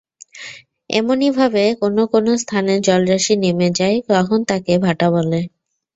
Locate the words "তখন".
4.09-4.39